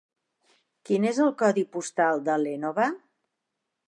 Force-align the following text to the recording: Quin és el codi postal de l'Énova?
Quin 0.89 1.03
és 1.09 1.19
el 1.25 1.29
codi 1.41 1.63
postal 1.75 2.23
de 2.31 2.39
l'Énova? 2.45 2.89